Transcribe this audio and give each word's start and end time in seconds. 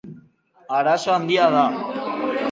Arazo 0.77 1.13
handia 1.15 1.45
da. 1.57 1.67